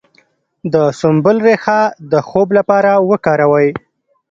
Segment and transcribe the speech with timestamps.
[0.73, 1.79] د سنبل ریښه
[2.11, 3.69] د خوب لپاره وکاروئ